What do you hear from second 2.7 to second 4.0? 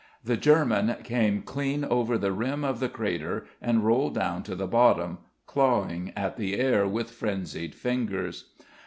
the crater and